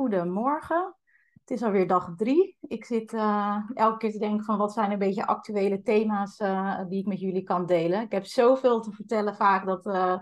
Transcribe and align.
goedemorgen. 0.00 0.94
Het 1.32 1.50
is 1.50 1.62
alweer 1.62 1.86
dag 1.86 2.14
drie. 2.16 2.56
Ik 2.60 2.84
zit 2.84 3.12
uh, 3.12 3.56
elke 3.74 3.96
keer 3.96 4.12
te 4.12 4.18
denken 4.18 4.44
van 4.44 4.58
wat 4.58 4.72
zijn 4.72 4.90
een 4.90 4.98
beetje 4.98 5.26
actuele 5.26 5.82
thema's 5.82 6.40
uh, 6.40 6.80
die 6.88 7.00
ik 7.00 7.06
met 7.06 7.20
jullie 7.20 7.42
kan 7.42 7.66
delen. 7.66 8.00
Ik 8.00 8.12
heb 8.12 8.24
zoveel 8.24 8.80
te 8.80 8.92
vertellen 8.92 9.36
vaak 9.36 9.66
dat, 9.66 9.86
uh, 9.86 10.18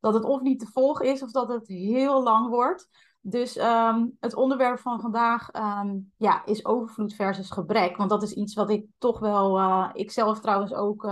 dat 0.00 0.14
het 0.14 0.24
of 0.24 0.40
niet 0.40 0.58
te 0.58 0.66
volgen 0.66 1.06
is 1.06 1.22
of 1.22 1.30
dat 1.30 1.48
het 1.48 1.68
heel 1.68 2.22
lang 2.22 2.48
wordt. 2.48 2.88
Dus 3.20 3.56
um, 3.56 4.16
het 4.20 4.34
onderwerp 4.34 4.78
van 4.78 5.00
vandaag 5.00 5.54
um, 5.54 6.12
ja, 6.16 6.44
is 6.44 6.64
overvloed 6.64 7.14
versus 7.14 7.50
gebrek. 7.50 7.96
Want 7.96 8.10
dat 8.10 8.22
is 8.22 8.32
iets 8.32 8.54
wat 8.54 8.70
ik 8.70 8.86
toch 8.98 9.18
wel, 9.18 9.60
ik 9.92 10.10
zelf 10.10 10.40
trouwens 10.40 10.74
ook 10.74 11.10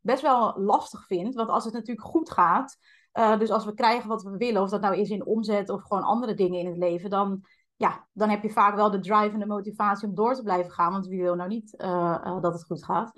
best 0.00 0.22
wel 0.22 0.60
lastig 0.60 1.06
vind. 1.06 1.34
Want 1.34 1.48
als 1.48 1.64
het 1.64 1.72
natuurlijk 1.74 2.06
goed 2.06 2.30
gaat, 2.30 2.78
uh, 3.18 3.38
dus 3.38 3.50
als 3.50 3.64
we 3.64 3.74
krijgen 3.74 4.08
wat 4.08 4.22
we 4.22 4.36
willen, 4.36 4.62
of 4.62 4.70
dat 4.70 4.80
nou 4.80 4.96
is 4.96 5.10
in 5.10 5.26
omzet 5.26 5.68
of 5.70 5.82
gewoon 5.82 6.02
andere 6.02 6.34
dingen 6.34 6.60
in 6.60 6.66
het 6.66 6.76
leven, 6.76 7.10
dan, 7.10 7.44
ja, 7.76 8.06
dan 8.12 8.28
heb 8.28 8.42
je 8.42 8.50
vaak 8.50 8.74
wel 8.74 8.90
de 8.90 9.00
drive 9.00 9.30
en 9.32 9.38
de 9.38 9.46
motivatie 9.46 10.08
om 10.08 10.14
door 10.14 10.34
te 10.34 10.42
blijven 10.42 10.72
gaan. 10.72 10.92
Want 10.92 11.06
wie 11.06 11.22
wil 11.22 11.34
nou 11.34 11.48
niet 11.48 11.74
uh, 11.78 11.88
uh, 12.24 12.40
dat 12.40 12.52
het 12.52 12.64
goed 12.64 12.84
gaat? 12.84 13.12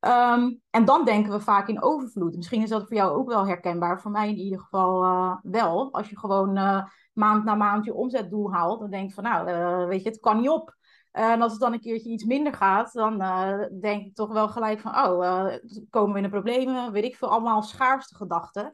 Um, 0.00 0.60
en 0.70 0.84
dan 0.84 1.04
denken 1.04 1.32
we 1.32 1.40
vaak 1.40 1.68
in 1.68 1.82
overvloed. 1.82 2.36
Misschien 2.36 2.62
is 2.62 2.68
dat 2.68 2.86
voor 2.86 2.96
jou 2.96 3.16
ook 3.16 3.28
wel 3.28 3.46
herkenbaar. 3.46 4.00
Voor 4.00 4.10
mij 4.10 4.28
in 4.28 4.36
ieder 4.36 4.60
geval 4.60 5.00
wel. 5.42 5.92
Als 5.92 6.08
je 6.08 6.18
gewoon 6.18 6.52
maand 7.12 7.44
na 7.44 7.54
maand 7.54 7.84
je 7.84 7.94
omzetdoel 7.94 8.52
haalt, 8.52 8.80
dan 8.80 8.90
denk 8.90 9.08
je 9.08 9.14
van 9.14 9.24
nou, 9.24 9.46
weet 9.86 10.02
je, 10.02 10.08
het 10.08 10.20
kan 10.20 10.40
niet 10.40 10.48
op. 10.48 10.76
en 11.10 11.42
als 11.42 11.52
het 11.52 11.60
dan 11.60 11.72
een 11.72 11.80
keertje 11.80 12.10
iets 12.10 12.24
minder 12.24 12.54
gaat, 12.54 12.92
dan 12.92 13.18
denk 13.80 14.06
ik 14.06 14.14
toch 14.14 14.32
wel 14.32 14.48
gelijk 14.48 14.80
van, 14.80 14.94
oh, 14.94 15.46
komen 15.90 16.12
we 16.12 16.16
in 16.16 16.22
de 16.22 16.30
problemen, 16.30 16.92
weet 16.92 17.04
ik 17.04 17.16
veel, 17.16 17.30
allemaal 17.30 17.62
schaarste 17.62 18.14
gedachten. 18.14 18.72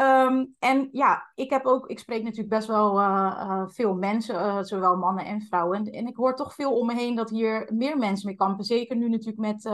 Um, 0.00 0.54
en 0.58 0.88
ja, 0.92 1.30
ik 1.34 1.50
heb 1.50 1.64
ook, 1.64 1.86
ik 1.86 1.98
spreek 1.98 2.22
natuurlijk 2.22 2.48
best 2.48 2.66
wel 2.66 3.00
uh, 3.00 3.06
uh, 3.40 3.62
veel 3.66 3.94
mensen, 3.94 4.34
uh, 4.34 4.62
zowel 4.62 4.96
mannen 4.96 5.24
en 5.24 5.40
vrouwen. 5.40 5.78
En, 5.78 5.92
en, 5.92 6.06
ik 6.06 6.16
hoor 6.16 6.36
toch 6.36 6.54
veel 6.54 6.78
om 6.78 6.86
me 6.86 6.94
heen 6.94 7.14
dat 7.14 7.30
hier 7.30 7.70
meer 7.72 7.98
mensen 7.98 8.26
mee 8.26 8.36
kampen. 8.36 8.64
Zeker 8.64 8.96
nu 8.96 9.08
natuurlijk 9.08 9.38
met 9.38 9.66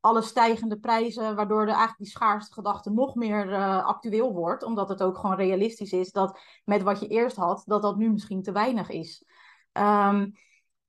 alle 0.00 0.22
stijgende 0.22 0.78
prijzen, 0.78 1.36
waardoor 1.36 1.60
de, 1.60 1.70
eigenlijk 1.70 1.98
die 1.98 2.08
schaarste 2.08 2.52
gedachte 2.52 2.90
nog 2.90 3.14
meer 3.14 3.54
actueel 3.82 4.32
wordt. 4.32 4.62
Omdat 4.62 4.88
het 4.88 5.02
ook 5.02 5.18
gewoon 5.18 5.36
realistisch 5.36 5.92
is 5.92 6.12
dat 6.12 6.40
met 6.64 6.82
wat 6.82 7.00
je 7.00 7.06
eerst 7.06 7.36
had, 7.36 7.62
dat 7.66 7.82
dat 7.82 7.96
nu 7.96 8.10
misschien 8.10 8.42
te 8.42 8.52
weinig 8.52 8.88
is. 8.88 9.24
Um, 9.72 10.32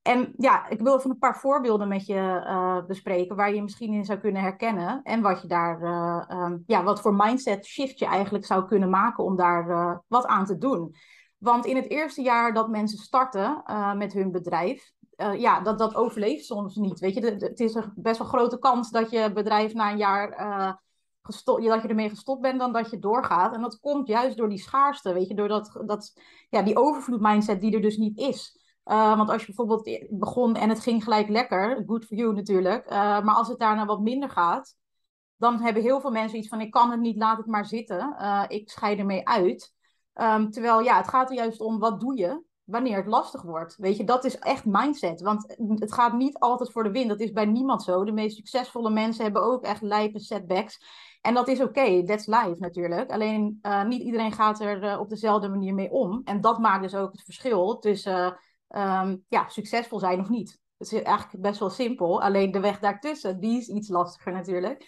en 0.02 0.34
ja, 0.38 0.70
ik 0.70 0.82
wil 0.82 0.98
even 0.98 1.10
een 1.10 1.18
paar 1.18 1.40
voorbeelden 1.40 1.88
met 1.88 2.06
je 2.06 2.44
uh, 2.46 2.86
bespreken 2.86 3.36
waar 3.36 3.54
je 3.54 3.62
misschien 3.62 3.94
in 3.94 4.06
zou 4.06 4.20
kunnen 4.20 4.42
herkennen. 4.42 5.02
En 5.04 5.22
wat 5.22 5.42
je 5.42 5.48
daar, 5.48 5.82
uh, 5.82 6.42
um, 6.42 6.64
ja, 6.66 6.84
wat 6.84 7.02
voor 7.02 7.16
mindset 7.16 7.66
shift 7.66 8.00
je 8.00 8.06
eigenlijk 8.06 8.46
zou 8.46 8.68
kunnen 8.68 8.90
maken 8.90 9.24
om 9.24 9.36
daar 9.36 9.70
uh, 9.70 9.98
wat 10.08 10.26
aan 10.26 10.46
te 10.46 10.58
doen. 10.58 10.96
Want 11.38 11.66
in 11.66 11.76
het 11.76 11.90
eerste 11.90 12.22
jaar 12.22 12.54
dat 12.54 12.70
mensen 12.70 12.98
starten 12.98 13.64
met 13.98 14.14
hun 14.14 14.32
bedrijf, 14.32 14.92
ja, 15.38 15.62
dat, 15.62 15.78
dat 15.78 15.96
overleeft 15.96 16.46
soms 16.46 16.76
niet. 16.76 17.00
Weet 17.00 17.14
je, 17.14 17.22
het 17.22 17.60
is 17.60 17.74
een 17.74 17.92
best 17.96 18.18
wel 18.18 18.28
grote 18.28 18.60
kans 18.60 18.92
dat 18.92 19.10
je 19.10 19.32
bedrijf 19.34 19.74
na 19.74 19.92
een 19.92 19.98
jaar 19.98 20.80
gestopt, 21.22 21.64
dat 21.64 21.82
je 21.82 21.88
ermee 21.88 22.10
gestopt 22.10 22.42
bent 22.42 22.60
dan 22.60 22.74
dat 22.74 22.90
je 22.90 23.00
doorgaat. 23.00 23.54
En 23.54 23.62
dat 23.62 23.80
komt 23.80 24.08
juist 24.08 24.38
door 24.38 24.50
die 24.50 24.58
schaarste, 24.58 25.14
weet 25.14 25.28
je, 25.28 25.36
door 25.36 25.48
dat, 25.48 25.82
dat, 25.86 26.14
ja, 26.50 26.62
die 26.62 26.78
overvloed 26.78 27.22
mindset 27.22 27.62
die 27.62 27.74
er 27.74 27.82
dus 27.82 27.98
niet 27.98 28.18
is. 28.18 28.61
Uh, 28.86 29.18
want 29.18 29.30
als 29.30 29.46
je 29.46 29.54
bijvoorbeeld 29.54 30.06
begon 30.10 30.56
en 30.56 30.70
het 30.70 30.80
ging 30.80 31.04
gelijk 31.04 31.30
lekker, 31.30 31.84
good 31.86 32.06
for 32.06 32.18
you 32.18 32.34
natuurlijk. 32.34 32.86
Uh, 32.86 32.92
maar 33.22 33.36
als 33.36 33.48
het 33.48 33.60
daarna 33.60 33.86
wat 33.86 34.02
minder 34.02 34.30
gaat, 34.30 34.76
dan 35.38 35.60
hebben 35.60 35.84
heel 35.84 36.02
veel 36.02 36.12
mensen 36.12 36.38
iets 36.38 36.48
van: 36.48 36.62
ik 36.62 36.72
kan 36.72 36.92
het 36.92 37.00
niet, 37.00 37.18
laat 37.18 37.38
het 37.38 37.46
maar 37.46 37.66
zitten. 37.66 38.16
Uh, 38.20 38.44
ik 38.48 38.70
scheid 38.70 39.00
ermee 39.00 39.28
uit. 39.28 39.74
Um, 40.14 40.52
terwijl 40.52 40.82
ja, 40.82 40.98
het 40.98 41.08
gaat 41.08 41.30
er 41.30 41.36
juist 41.36 41.62
om 41.62 41.80
wat 41.80 42.00
doe 42.00 42.18
je 42.18 42.44
wanneer 42.64 42.98
het 42.98 43.08
lastig 43.08 43.42
wordt. 43.42 43.76
Weet 43.76 43.98
je, 43.98 44.04
dat 44.04 44.26
is 44.26 44.40
echt 44.40 44.66
mindset. 44.66 45.22
Want 45.22 45.56
het 45.76 45.94
gaat 45.94 46.14
niet 46.14 46.38
altijd 46.38 46.72
voor 46.72 46.84
de 46.84 46.92
win. 46.92 47.08
Dat 47.08 47.20
is 47.20 47.32
bij 47.32 47.46
niemand 47.46 47.84
zo. 47.84 48.04
De 48.04 48.12
meest 48.12 48.36
succesvolle 48.36 48.90
mensen 48.90 49.24
hebben 49.24 49.44
ook 49.44 49.64
echt 49.64 49.82
lijpe 49.82 50.20
setbacks. 50.20 50.84
En 51.22 51.34
dat 51.34 51.48
is 51.48 51.62
oké, 51.62 52.04
that's 52.04 52.26
life 52.26 52.56
natuurlijk. 52.58 53.12
Alleen 53.12 53.60
niet 53.88 54.02
iedereen 54.02 54.32
gaat 54.32 54.62
er 54.62 55.00
op 55.00 55.10
dezelfde 55.10 55.50
manier 55.50 55.74
mee 55.74 55.92
om. 55.92 56.22
En 56.24 56.42
dat 56.42 56.60
maakt 56.60 56.84
dus 56.84 56.96
ook 56.96 57.12
het 57.12 57.24
verschil 57.24 57.78
tussen 57.80 58.40
um, 58.76 59.26
ja, 59.28 59.48
succesvol 59.48 60.00
zijn 60.00 60.20
of 60.20 60.30
niet. 60.30 60.60
Het 60.78 60.92
is 60.92 61.02
eigenlijk 61.02 61.42
best 61.42 61.60
wel 61.60 61.70
simpel. 61.70 62.22
Alleen 62.22 62.52
de 62.52 62.60
weg 62.60 62.80
daartussen, 62.80 63.40
die 63.40 63.58
is 63.58 63.68
iets 63.68 63.90
lastiger 63.90 64.32
natuurlijk. 64.32 64.86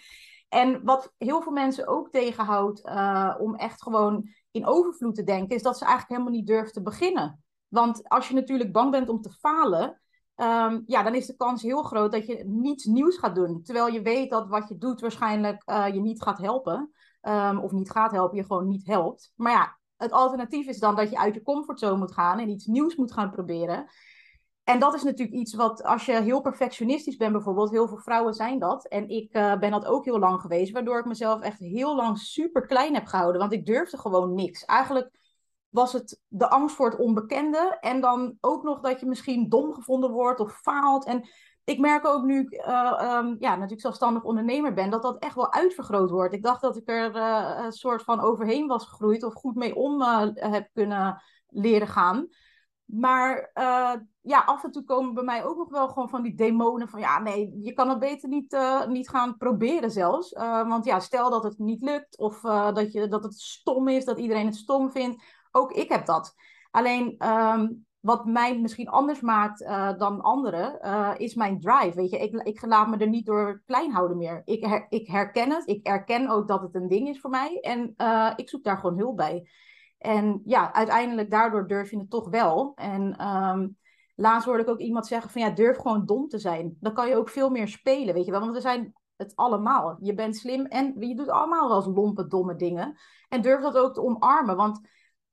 En 0.48 0.84
wat 0.84 1.14
heel 1.18 1.42
veel 1.42 1.52
mensen 1.52 1.86
ook 1.86 2.10
tegenhoudt 2.10 2.86
uh, 2.86 3.34
om 3.38 3.54
echt 3.54 3.82
gewoon 3.82 4.28
in 4.50 4.66
overvloed 4.66 5.14
te 5.14 5.24
denken, 5.24 5.56
is 5.56 5.62
dat 5.62 5.78
ze 5.78 5.84
eigenlijk 5.84 6.12
helemaal 6.12 6.38
niet 6.38 6.46
durven 6.46 6.72
te 6.72 6.82
beginnen. 6.82 7.44
Want 7.68 8.08
als 8.08 8.28
je 8.28 8.34
natuurlijk 8.34 8.72
bang 8.72 8.90
bent 8.90 9.08
om 9.08 9.20
te 9.20 9.30
falen, 9.30 10.00
um, 10.36 10.82
ja, 10.86 11.02
dan 11.02 11.14
is 11.14 11.26
de 11.26 11.36
kans 11.36 11.62
heel 11.62 11.82
groot 11.82 12.12
dat 12.12 12.26
je 12.26 12.44
niets 12.46 12.84
nieuws 12.84 13.16
gaat 13.16 13.34
doen. 13.34 13.62
Terwijl 13.62 13.86
je 13.86 14.02
weet 14.02 14.30
dat 14.30 14.48
wat 14.48 14.68
je 14.68 14.78
doet 14.78 15.00
waarschijnlijk 15.00 15.62
uh, 15.66 15.86
je 15.88 16.00
niet 16.00 16.22
gaat 16.22 16.38
helpen. 16.38 16.92
Um, 17.22 17.58
of 17.58 17.72
niet 17.72 17.90
gaat 17.90 18.10
helpen, 18.10 18.36
je 18.36 18.44
gewoon 18.44 18.68
niet 18.68 18.86
helpt. 18.86 19.32
Maar 19.34 19.52
ja, 19.52 19.78
het 19.96 20.12
alternatief 20.12 20.66
is 20.66 20.78
dan 20.78 20.96
dat 20.96 21.10
je 21.10 21.18
uit 21.18 21.34
je 21.34 21.42
comfortzone 21.42 21.96
moet 21.96 22.12
gaan 22.12 22.38
en 22.38 22.48
iets 22.48 22.66
nieuws 22.66 22.96
moet 22.96 23.12
gaan 23.12 23.30
proberen. 23.30 23.86
En 24.64 24.78
dat 24.78 24.94
is 24.94 25.02
natuurlijk 25.02 25.38
iets 25.38 25.54
wat, 25.54 25.82
als 25.82 26.06
je 26.06 26.22
heel 26.22 26.40
perfectionistisch 26.40 27.16
bent 27.16 27.32
bijvoorbeeld, 27.32 27.70
heel 27.70 27.88
veel 27.88 27.98
vrouwen 27.98 28.34
zijn 28.34 28.58
dat. 28.58 28.88
En 28.88 29.08
ik 29.08 29.36
uh, 29.36 29.58
ben 29.58 29.70
dat 29.70 29.84
ook 29.84 30.04
heel 30.04 30.18
lang 30.18 30.40
geweest, 30.40 30.72
waardoor 30.72 30.98
ik 30.98 31.04
mezelf 31.04 31.40
echt 31.40 31.58
heel 31.58 31.96
lang 31.96 32.18
super 32.18 32.66
klein 32.66 32.94
heb 32.94 33.06
gehouden. 33.06 33.40
Want 33.40 33.52
ik 33.52 33.66
durfde 33.66 33.98
gewoon 33.98 34.34
niks. 34.34 34.64
Eigenlijk 34.64 35.10
was 35.68 35.92
het 35.92 36.20
de 36.28 36.50
angst 36.50 36.76
voor 36.76 36.90
het 36.90 36.98
onbekende. 36.98 37.76
En 37.80 38.00
dan 38.00 38.36
ook 38.40 38.62
nog 38.62 38.80
dat 38.80 39.00
je 39.00 39.06
misschien 39.06 39.48
dom 39.48 39.72
gevonden 39.72 40.10
wordt 40.10 40.40
of 40.40 40.60
faalt. 40.60 41.04
En 41.04 41.28
ik 41.64 41.78
merk 41.78 42.06
ook 42.06 42.24
nu 42.24 42.40
ik 42.40 42.52
uh, 42.52 43.18
um, 43.18 43.36
ja, 43.38 43.50
natuurlijk 43.50 43.80
zelfstandig 43.80 44.24
ondernemer 44.24 44.74
ben, 44.74 44.90
dat 44.90 45.02
dat 45.02 45.18
echt 45.18 45.34
wel 45.34 45.52
uitvergroot 45.52 46.10
wordt. 46.10 46.34
Ik 46.34 46.42
dacht 46.42 46.60
dat 46.60 46.76
ik 46.76 46.88
er 46.88 47.16
uh, 47.16 47.64
een 47.64 47.72
soort 47.72 48.02
van 48.02 48.20
overheen 48.20 48.66
was 48.66 48.86
gegroeid 48.86 49.22
of 49.22 49.34
goed 49.34 49.54
mee 49.54 49.74
om 49.74 50.00
uh, 50.00 50.28
heb 50.34 50.68
kunnen 50.72 51.22
leren 51.48 51.88
gaan. 51.88 52.28
Maar 52.84 53.50
ja, 54.20 54.42
af 54.46 54.64
en 54.64 54.70
toe 54.70 54.84
komen 54.84 55.14
bij 55.14 55.24
mij 55.24 55.44
ook 55.44 55.56
nog 55.56 55.70
wel 55.70 55.88
gewoon 55.88 56.08
van 56.08 56.22
die 56.22 56.34
demonen 56.34 56.88
van 56.88 57.00
ja, 57.00 57.20
nee, 57.20 57.58
je 57.60 57.72
kan 57.72 57.88
het 57.88 57.98
beter 57.98 58.28
niet, 58.28 58.56
niet 58.88 59.08
gaan 59.08 59.36
proberen 59.36 59.90
zelfs. 59.90 60.32
want 60.32 60.84
ja, 60.84 61.00
stel 61.00 61.30
dat 61.30 61.44
het 61.44 61.58
niet 61.58 61.82
lukt 61.82 62.18
of 62.18 62.40
dat, 62.74 62.92
je, 62.92 63.08
dat 63.08 63.24
het 63.24 63.40
stom 63.40 63.88
is, 63.88 64.04
dat 64.04 64.18
iedereen 64.18 64.46
het 64.46 64.56
stom 64.56 64.90
vindt. 64.90 65.22
Ook 65.50 65.72
ik 65.72 65.88
heb 65.88 66.06
dat. 66.06 66.34
Alleen 66.70 67.28
um, 67.28 67.86
wat 68.04 68.24
mij 68.24 68.58
misschien 68.60 68.88
anders 68.88 69.20
maakt 69.20 69.60
uh, 69.60 69.98
dan 69.98 70.20
anderen, 70.20 70.78
uh, 70.82 71.10
is 71.16 71.34
mijn 71.34 71.60
drive. 71.60 71.92
Weet 71.94 72.10
je, 72.10 72.18
ik, 72.18 72.42
ik 72.42 72.66
laat 72.66 72.88
me 72.88 72.96
er 72.96 73.08
niet 73.08 73.26
door 73.26 73.62
klein 73.66 73.92
houden 73.92 74.16
meer. 74.16 74.42
Ik, 74.44 74.86
ik 74.88 75.08
herken 75.08 75.50
het. 75.50 75.68
Ik 75.68 75.86
erken 75.86 76.28
ook 76.28 76.48
dat 76.48 76.62
het 76.62 76.74
een 76.74 76.88
ding 76.88 77.08
is 77.08 77.20
voor 77.20 77.30
mij. 77.30 77.58
En 77.60 77.94
uh, 77.96 78.32
ik 78.36 78.48
zoek 78.48 78.64
daar 78.64 78.76
gewoon 78.76 78.98
hulp 78.98 79.16
bij. 79.16 79.48
En 79.98 80.40
ja, 80.44 80.72
uiteindelijk 80.72 81.30
daardoor 81.30 81.66
durf 81.66 81.90
je 81.90 81.98
het 81.98 82.10
toch 82.10 82.28
wel. 82.28 82.72
En 82.74 83.26
um, 83.26 83.76
laatst 84.14 84.46
hoorde 84.46 84.62
ik 84.62 84.68
ook 84.68 84.78
iemand 84.80 85.06
zeggen 85.06 85.30
van 85.30 85.40
ja, 85.42 85.50
durf 85.50 85.76
gewoon 85.76 86.06
dom 86.06 86.28
te 86.28 86.38
zijn. 86.38 86.76
Dan 86.80 86.94
kan 86.94 87.08
je 87.08 87.16
ook 87.16 87.28
veel 87.28 87.50
meer 87.50 87.68
spelen, 87.68 88.14
weet 88.14 88.24
je 88.24 88.30
wel. 88.30 88.40
Want 88.40 88.52
we 88.52 88.60
zijn 88.60 88.94
het 89.16 89.36
allemaal. 89.36 89.96
Je 90.00 90.14
bent 90.14 90.36
slim 90.36 90.66
en 90.66 90.94
je 90.98 91.16
doet 91.16 91.28
allemaal 91.28 91.68
wel 91.68 91.76
eens 91.76 91.96
lompe, 91.96 92.26
domme 92.26 92.56
dingen. 92.56 92.96
En 93.28 93.42
durf 93.42 93.62
dat 93.62 93.76
ook 93.76 93.94
te 93.94 94.02
omarmen. 94.02 94.56
Want 94.56 94.80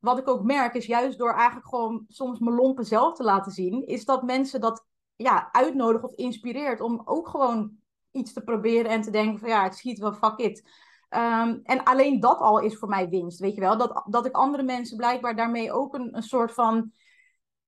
wat 0.01 0.17
ik 0.17 0.27
ook 0.27 0.43
merk, 0.43 0.73
is 0.73 0.85
juist 0.85 1.17
door 1.17 1.33
eigenlijk 1.33 1.67
gewoon 1.67 2.05
soms 2.07 2.39
mijn 2.39 2.55
lompen 2.55 2.85
zelf 2.85 3.15
te 3.15 3.23
laten 3.23 3.51
zien, 3.51 3.87
is 3.87 4.05
dat 4.05 4.23
mensen 4.23 4.61
dat 4.61 4.85
ja, 5.15 5.49
uitnodigen 5.51 6.07
of 6.07 6.15
inspireert 6.15 6.81
om 6.81 7.01
ook 7.05 7.27
gewoon 7.27 7.71
iets 8.11 8.33
te 8.33 8.43
proberen 8.43 8.91
en 8.91 9.01
te 9.01 9.11
denken 9.11 9.39
van 9.39 9.49
ja, 9.49 9.65
ik 9.65 9.73
schiet 9.73 9.99
wel 9.99 10.13
fuck 10.13 10.37
it. 10.37 10.63
Um, 11.09 11.59
en 11.63 11.83
alleen 11.83 12.19
dat 12.19 12.39
al 12.39 12.59
is 12.59 12.77
voor 12.77 12.89
mij 12.89 13.09
winst, 13.09 13.39
weet 13.39 13.55
je 13.55 13.61
wel. 13.61 13.77
Dat, 13.77 14.03
dat 14.05 14.25
ik 14.25 14.35
andere 14.35 14.63
mensen 14.63 14.97
blijkbaar 14.97 15.35
daarmee 15.35 15.71
ook 15.71 15.93
een 15.93 16.23
soort 16.23 16.53
van 16.53 16.91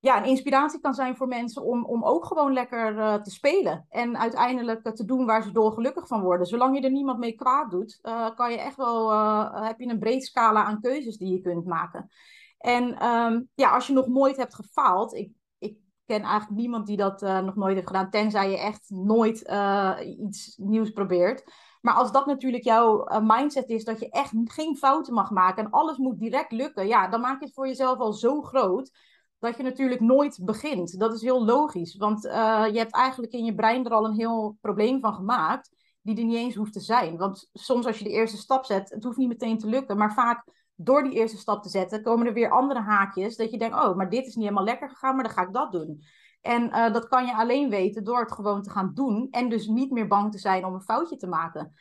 ja, 0.04 0.18
een 0.18 0.30
inspiratie 0.30 0.80
kan 0.80 0.94
zijn 0.94 1.16
voor 1.16 1.28
mensen 1.28 1.64
om, 1.64 1.86
om 1.86 2.04
ook 2.04 2.26
gewoon 2.26 2.54
lekker 2.54 2.96
uh, 2.98 3.14
te 3.14 3.32
spelen. 3.32 3.86
En 3.90 4.18
uiteindelijk 4.18 4.88
uh, 4.88 4.94
te 4.94 5.06
doen 5.06 5.26
waar 5.26 5.44
ze 5.44 5.52
dolgelukkig 5.52 6.08
van 6.08 6.22
worden. 6.22 6.48
Zolang 6.48 6.78
je 6.78 6.84
er 6.84 6.92
niemand 6.92 7.20
mee 7.20 7.36
kwaad 7.36 7.72
doet, 7.72 8.00
uh, 8.02 8.36
kan 8.36 8.52
je 8.52 8.58
echt 8.58 8.76
wel, 8.76 9.12
heb 9.64 9.80
je 9.80 9.90
een 9.90 10.00
breed 10.00 10.26
scala 10.26 10.64
aan 10.64 10.82
keuzes 10.82 11.18
die 11.18 11.34
je 11.34 11.42
kunt 11.42 11.66
maken. 11.66 12.10
En 12.58 13.08
um, 13.08 13.50
ja, 13.54 13.70
als 13.70 13.88
je 13.88 13.94
nog 13.94 14.08
nooit 14.08 14.38
hebt 14.38 14.56
gefaald, 14.56 15.14
ik, 15.14 15.32
ik 15.58 15.78
ken 16.06 16.22
eigenlijk 16.22 16.60
niemand 16.62 16.88
die 16.88 16.98
dat 16.98 17.22
nog 17.22 17.56
nooit 17.56 17.76
heeft 17.76 17.88
gedaan, 17.88 18.10
tenzij 18.10 18.50
je 18.50 18.60
echt 18.60 18.90
nooit 18.90 19.54
iets 20.20 20.58
nieuws 20.58 20.90
probeert. 20.90 21.44
Maar 21.82 21.94
als 21.94 22.12
dat 22.12 22.26
natuurlijk 22.26 22.64
jouw 22.64 23.08
mindset 23.22 23.70
is, 23.70 23.84
dat 23.84 24.00
je 24.00 24.10
echt 24.10 24.32
geen 24.44 24.78
fouten 24.78 25.14
mag 25.14 25.32
maken 25.32 25.64
en 25.64 25.72
alles 25.72 25.98
moet 25.98 26.20
direct 26.20 26.52
lukken, 26.52 26.88
ja, 26.88 27.08
dan 27.08 27.22
maak 27.22 27.40
je 27.40 27.46
het 27.46 27.54
voor 27.54 27.68
jezelf 27.68 28.00
al 28.00 28.14
zo 28.14 28.42
groot 28.42 28.92
dat 29.44 29.58
je 29.58 29.64
natuurlijk 29.64 30.02
nooit 30.02 30.40
begint. 30.42 31.00
Dat 31.00 31.14
is 31.14 31.22
heel 31.22 31.46
logisch, 31.46 31.96
want 31.96 32.26
uh, 32.26 32.66
je 32.72 32.78
hebt 32.78 32.94
eigenlijk 32.94 33.34
in 33.34 33.46
je 33.46 33.56
brein 33.56 33.86
er 33.86 33.92
al 33.92 34.06
een 34.06 34.16
heel 34.16 34.58
probleem 34.62 35.00
van 35.00 35.14
gemaakt, 35.14 35.72
die 36.02 36.18
er 36.18 36.24
niet 36.24 36.36
eens 36.36 36.56
hoeft 36.56 36.74
te 36.74 36.80
zijn. 36.80 37.18
Want 37.18 37.50
soms 37.54 37.86
als 37.86 37.98
je 37.98 38.04
de 38.04 38.10
eerste 38.10 38.38
stap 38.38 38.66
zet, 38.66 38.90
het 38.90 39.04
hoeft 39.04 39.18
niet 39.18 39.28
meteen 39.28 39.58
te 39.58 39.68
lukken, 39.68 39.98
maar 39.98 40.14
vaak 40.14 40.44
door 40.76 41.04
die 41.04 41.12
eerste 41.12 41.38
stap 41.38 41.64
te 41.64 41.70
zetten, 41.70 42.04
komen 42.04 42.28
er 42.28 42.34
weer 42.34 42.52
andere 42.52 42.80
haakjes. 42.80 43.36
Dat 43.36 43.52
je 43.52 43.58
denkt, 43.58 43.76
oh, 43.76 43.96
maar 43.96 44.10
dit 44.10 44.26
is 44.26 44.36
niet 44.36 44.44
helemaal 44.44 44.66
lekker 44.66 44.90
gegaan, 44.90 45.16
maar 45.16 45.24
dan 45.24 45.34
ga 45.34 45.42
ik 45.42 45.54
dat 45.54 45.72
doen. 45.72 46.04
En 46.42 46.64
uh, 46.64 46.94
dat 46.94 47.08
kan 47.08 47.26
je 47.26 47.36
alleen 47.36 47.70
weten 47.70 48.04
door 48.04 48.20
het 48.20 48.32
gewoon 48.32 48.62
te 48.62 48.70
gaan 48.70 48.92
doen. 48.94 49.28
En 49.32 49.50
dus 49.50 49.68
niet 49.68 49.92
meer 49.92 50.08
bang 50.08 50.32
te 50.32 50.40
zijn 50.40 50.66
om 50.66 50.74
een 50.74 50.82
foutje 50.82 51.18
te 51.18 51.28
maken. 51.28 51.74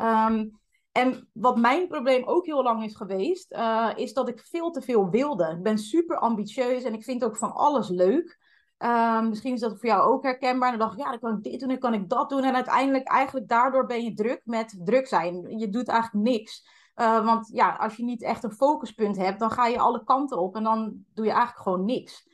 Um, 0.00 0.58
en 0.94 1.28
wat 1.32 1.56
mijn 1.56 1.88
probleem 1.88 2.24
ook 2.24 2.46
heel 2.46 2.62
lang 2.62 2.84
is 2.84 2.96
geweest, 2.96 3.52
uh, 3.52 3.90
is 3.94 4.12
dat 4.12 4.28
ik 4.28 4.40
veel 4.40 4.70
te 4.70 4.80
veel 4.80 5.10
wilde. 5.10 5.50
Ik 5.56 5.62
ben 5.62 5.78
super 5.78 6.18
ambitieus 6.18 6.82
en 6.82 6.94
ik 6.94 7.02
vind 7.02 7.24
ook 7.24 7.36
van 7.36 7.52
alles 7.52 7.88
leuk. 7.88 8.38
Uh, 8.78 9.20
misschien 9.20 9.54
is 9.54 9.60
dat 9.60 9.78
voor 9.78 9.88
jou 9.88 10.12
ook 10.12 10.22
herkenbaar. 10.22 10.72
En 10.72 10.78
dan 10.78 10.86
dacht 10.86 10.98
ik, 10.98 11.04
ja, 11.04 11.10
dan 11.10 11.20
kan 11.20 11.36
ik 11.36 11.42
dit 11.42 11.60
doen, 11.60 11.68
dan 11.68 11.78
kan 11.78 11.94
ik 11.94 12.08
dat 12.08 12.30
doen. 12.30 12.44
En 12.44 12.54
uiteindelijk, 12.54 13.08
eigenlijk 13.08 13.48
daardoor 13.48 13.86
ben 13.86 14.04
je 14.04 14.14
druk 14.14 14.40
met 14.44 14.80
druk 14.84 15.06
zijn. 15.06 15.58
Je 15.58 15.68
doet 15.68 15.88
eigenlijk 15.88 16.28
niks. 16.28 16.66
Uh, 16.96 17.24
want 17.24 17.48
ja, 17.52 17.76
als 17.76 17.96
je 17.96 18.04
niet 18.04 18.22
echt 18.22 18.44
een 18.44 18.52
focuspunt 18.52 19.16
hebt, 19.16 19.38
dan 19.38 19.50
ga 19.50 19.66
je 19.66 19.78
alle 19.78 20.04
kanten 20.04 20.38
op 20.38 20.56
en 20.56 20.62
dan 20.62 21.04
doe 21.14 21.24
je 21.24 21.32
eigenlijk 21.32 21.62
gewoon 21.62 21.84
niks. 21.84 22.28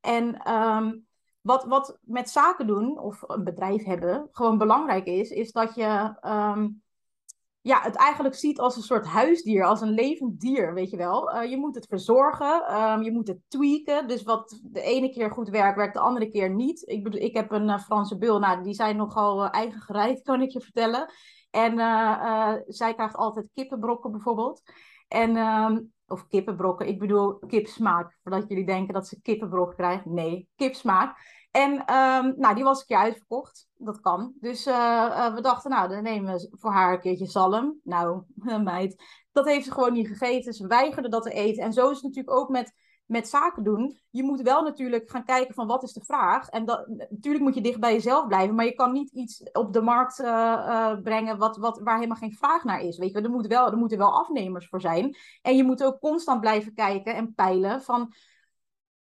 En 0.00 0.52
um, 0.54 1.06
wat, 1.40 1.64
wat 1.64 1.98
met 2.02 2.30
zaken 2.30 2.66
doen 2.66 2.98
of 2.98 3.22
een 3.26 3.44
bedrijf 3.44 3.84
hebben 3.84 4.28
gewoon 4.32 4.58
belangrijk 4.58 5.06
is, 5.06 5.30
is 5.30 5.52
dat 5.52 5.74
je 5.74 6.16
um, 6.22 6.82
ja, 7.70 7.80
het 7.82 7.96
eigenlijk 7.96 8.34
ziet 8.34 8.58
als 8.58 8.76
een 8.76 8.82
soort 8.82 9.06
huisdier, 9.06 9.64
als 9.64 9.80
een 9.80 9.90
levend 9.90 10.40
dier, 10.40 10.74
weet 10.74 10.90
je 10.90 10.96
wel. 10.96 11.34
Uh, 11.34 11.50
je 11.50 11.56
moet 11.56 11.74
het 11.74 11.86
verzorgen, 11.88 12.82
um, 12.82 13.02
je 13.02 13.12
moet 13.12 13.28
het 13.28 13.38
tweaken. 13.48 14.08
Dus 14.08 14.22
wat 14.22 14.60
de 14.62 14.80
ene 14.80 15.10
keer 15.10 15.30
goed 15.30 15.48
werkt, 15.48 15.76
werkt 15.76 15.94
de 15.94 16.00
andere 16.00 16.28
keer 16.28 16.50
niet. 16.50 16.88
Ik, 16.88 17.02
bedoel, 17.02 17.20
ik 17.20 17.34
heb 17.34 17.50
een 17.50 17.68
uh, 17.68 17.78
Franse 17.78 18.18
bul, 18.18 18.38
nou, 18.38 18.62
die 18.62 18.74
zijn 18.74 18.96
nogal 18.96 19.44
uh, 19.44 19.48
eigen 19.50 19.80
gereid, 19.80 20.22
kan 20.30 20.42
ik 20.42 20.50
je 20.50 20.60
vertellen. 20.60 21.12
En 21.50 21.76
zij 22.66 22.94
krijgt 22.94 23.16
altijd 23.16 23.50
kippenbrokken 23.54 24.10
bijvoorbeeld. 24.10 24.62
En, 25.08 25.36
um, 25.36 25.92
of 26.06 26.26
kippenbrokken, 26.26 26.88
ik 26.88 26.98
bedoel 26.98 27.38
kipsmaak. 27.38 28.18
Voordat 28.22 28.48
jullie 28.48 28.66
denken 28.66 28.94
dat 28.94 29.06
ze 29.06 29.20
kippenbrokken 29.22 29.76
krijgen. 29.76 30.14
Nee, 30.14 30.48
kipsmaak. 30.56 31.18
En 31.50 31.72
um, 31.72 32.34
nou, 32.36 32.54
die 32.54 32.64
was 32.64 32.80
een 32.80 32.86
keer 32.86 32.96
uitverkocht. 32.96 33.68
Dat 33.76 34.00
kan. 34.00 34.32
Dus 34.40 34.66
uh, 34.66 34.74
uh, 34.74 35.34
we 35.34 35.40
dachten, 35.40 35.70
nou, 35.70 35.88
dan 35.88 36.02
nemen 36.02 36.34
we 36.34 36.48
voor 36.50 36.70
haar 36.70 36.92
een 36.92 37.00
keertje 37.00 37.26
zalm. 37.26 37.80
Nou, 37.82 38.22
meid, 38.62 39.02
dat 39.32 39.46
heeft 39.46 39.64
ze 39.64 39.72
gewoon 39.72 39.92
niet 39.92 40.08
gegeten. 40.08 40.52
Ze 40.52 40.66
weigerde 40.66 41.08
dat 41.08 41.22
te 41.22 41.32
eten. 41.32 41.62
En 41.62 41.72
zo 41.72 41.90
is 41.90 41.94
het 41.96 42.04
natuurlijk 42.04 42.36
ook 42.36 42.48
met, 42.48 42.72
met 43.06 43.28
zaken 43.28 43.62
doen. 43.62 43.98
Je 44.10 44.22
moet 44.22 44.40
wel 44.40 44.62
natuurlijk 44.62 45.10
gaan 45.10 45.24
kijken 45.24 45.54
van 45.54 45.66
wat 45.66 45.82
is 45.82 45.92
de 45.92 46.04
vraag. 46.04 46.48
En 46.48 46.64
dat, 46.64 46.86
natuurlijk 46.88 47.44
moet 47.44 47.54
je 47.54 47.60
dicht 47.60 47.80
bij 47.80 47.92
jezelf 47.92 48.26
blijven. 48.26 48.54
Maar 48.54 48.64
je 48.64 48.74
kan 48.74 48.92
niet 48.92 49.10
iets 49.10 49.50
op 49.52 49.72
de 49.72 49.82
markt 49.82 50.20
uh, 50.20 51.00
brengen 51.02 51.38
wat, 51.38 51.56
wat, 51.56 51.78
waar 51.78 51.96
helemaal 51.96 52.16
geen 52.16 52.36
vraag 52.36 52.64
naar 52.64 52.80
is. 52.80 52.98
Weet 52.98 53.12
je, 53.12 53.20
er, 53.20 53.30
moet 53.30 53.46
wel, 53.46 53.70
er 53.70 53.76
moeten 53.76 53.98
wel 53.98 54.18
afnemers 54.18 54.68
voor 54.68 54.80
zijn. 54.80 55.16
En 55.42 55.56
je 55.56 55.64
moet 55.64 55.84
ook 55.84 56.00
constant 56.00 56.40
blijven 56.40 56.74
kijken 56.74 57.14
en 57.14 57.34
peilen 57.34 57.82
van 57.82 58.12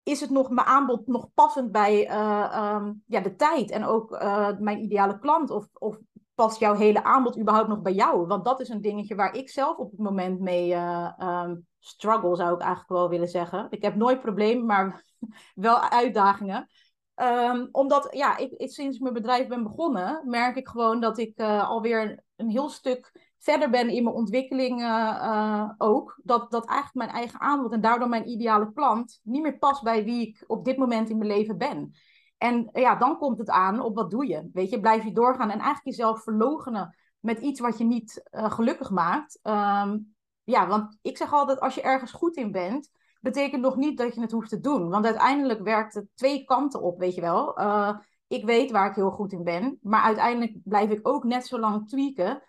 is 0.03 0.21
het 0.21 0.29
nog 0.29 0.49
mijn 0.49 0.67
aanbod 0.67 1.07
nog 1.07 1.33
passend 1.33 1.71
bij 1.71 2.09
uh, 2.09 2.75
um, 2.75 3.03
ja, 3.07 3.19
de 3.19 3.35
tijd 3.35 3.71
en 3.71 3.85
ook 3.85 4.11
uh, 4.11 4.49
mijn 4.59 4.83
ideale 4.83 5.19
klant? 5.19 5.49
Of, 5.49 5.67
of 5.73 5.99
past 6.35 6.59
jouw 6.59 6.75
hele 6.75 7.03
aanbod 7.03 7.39
überhaupt 7.39 7.69
nog 7.69 7.81
bij 7.81 7.93
jou? 7.93 8.27
Want 8.27 8.45
dat 8.45 8.59
is 8.59 8.69
een 8.69 8.81
dingetje 8.81 9.15
waar 9.15 9.35
ik 9.35 9.49
zelf 9.49 9.77
op 9.77 9.91
het 9.91 9.99
moment 9.99 10.39
mee 10.39 10.69
uh, 10.73 11.11
um, 11.19 11.67
struggle, 11.79 12.35
zou 12.35 12.53
ik 12.53 12.61
eigenlijk 12.61 12.89
wel 12.89 13.09
willen 13.09 13.27
zeggen. 13.27 13.67
Ik 13.69 13.81
heb 13.81 13.95
nooit 13.95 14.21
problemen, 14.21 14.65
maar 14.65 15.05
wel 15.55 15.79
uitdagingen. 15.79 16.67
Um, 17.15 17.69
omdat, 17.71 18.07
ja, 18.11 18.37
ik, 18.37 18.51
ik, 18.51 18.71
sinds 18.71 18.95
ik 18.95 19.01
mijn 19.01 19.13
bedrijf 19.13 19.47
ben 19.47 19.63
begonnen, 19.63 20.21
merk 20.25 20.55
ik 20.55 20.67
gewoon 20.67 20.99
dat 20.99 21.17
ik 21.17 21.39
alweer 21.39 22.23
een 22.35 22.49
heel 22.49 22.69
stuk 22.69 23.30
verder 23.41 23.69
ben 23.69 23.89
in 23.89 24.03
mijn 24.03 24.15
ontwikkeling 24.15 24.81
uh, 24.81 25.69
ook, 25.77 26.19
dat, 26.23 26.51
dat 26.51 26.65
eigenlijk 26.65 26.95
mijn 26.95 27.19
eigen 27.19 27.39
aanbod 27.39 27.71
en 27.71 27.81
daardoor 27.81 28.09
mijn 28.09 28.29
ideale 28.29 28.73
klant 28.73 29.19
niet 29.23 29.41
meer 29.41 29.57
past 29.57 29.83
bij 29.83 30.03
wie 30.03 30.27
ik 30.27 30.43
op 30.47 30.65
dit 30.65 30.77
moment 30.77 31.09
in 31.09 31.17
mijn 31.17 31.29
leven 31.29 31.57
ben. 31.57 31.91
En 32.37 32.69
ja, 32.73 32.95
dan 32.95 33.17
komt 33.17 33.37
het 33.37 33.49
aan 33.49 33.79
op 33.79 33.95
wat 33.95 34.11
doe 34.11 34.27
je. 34.27 34.49
Weet 34.53 34.69
je, 34.69 34.79
blijf 34.79 35.03
je 35.03 35.11
doorgaan 35.11 35.49
en 35.49 35.59
eigenlijk 35.59 35.85
jezelf 35.85 36.23
verlogenen 36.23 36.95
met 37.19 37.39
iets 37.39 37.59
wat 37.59 37.77
je 37.77 37.83
niet 37.83 38.23
gelukkig 38.31 38.89
maakt. 38.89 39.39
Um, 39.43 40.15
ja, 40.43 40.67
want 40.67 40.97
ik 41.01 41.17
zeg 41.17 41.33
altijd, 41.33 41.59
als 41.59 41.75
je 41.75 41.81
ergens 41.81 42.11
goed 42.11 42.35
in 42.35 42.51
bent, 42.51 42.89
betekent 43.19 43.61
nog 43.61 43.75
niet 43.75 43.97
dat 43.97 44.15
je 44.15 44.21
het 44.21 44.31
hoeft 44.31 44.49
te 44.49 44.59
doen. 44.59 44.89
Want 44.89 45.05
uiteindelijk 45.05 45.61
werkt 45.61 45.93
het 45.93 46.05
twee 46.15 46.43
kanten 46.43 46.81
op, 46.81 46.99
weet 46.99 47.15
je 47.15 47.21
wel. 47.21 47.59
Ik 48.27 48.45
weet 48.45 48.71
waar 48.71 48.89
ik 48.89 48.95
heel 48.95 49.11
goed 49.11 49.31
in 49.31 49.43
ben, 49.43 49.77
maar 49.81 50.01
uiteindelijk 50.01 50.57
blijf 50.63 50.89
ik 50.89 51.07
ook 51.07 51.23
net 51.23 51.47
zo 51.47 51.59
lang 51.59 51.87
tweaken 51.87 52.43